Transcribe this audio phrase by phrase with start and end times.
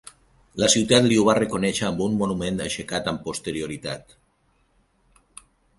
[0.61, 4.21] La ciutat li ho va reconèixer amb un monument aixecat amb posterioritat.